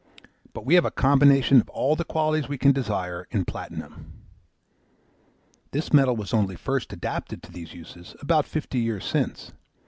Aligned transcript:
But 0.53 0.65
we 0.65 0.73
have 0.73 0.83
a 0.83 0.89
combination 0.89 1.61
of 1.61 1.69
all 1.69 1.95
the 1.95 2.03
qualities 2.03 2.49
we 2.49 2.57
can 2.57 2.71
desire 2.71 3.27
in 3.29 3.45
Platinum. 3.45 4.13
This 5.69 5.93
metal 5.93 6.15
was 6.15 6.33
only 6.33 6.55
first 6.55 6.91
adapted 6.91 7.43
to 7.43 7.51
these 7.51 7.75
uses 7.75 8.15
about 8.19 8.47
fifty 8.47 8.79
years 8.79 9.05
since. 9.05 9.51